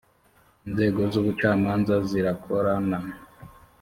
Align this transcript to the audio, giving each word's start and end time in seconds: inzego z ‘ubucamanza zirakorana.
inzego 0.67 0.99
z 1.11 1.15
‘ubucamanza 1.21 1.95
zirakorana. 2.09 2.97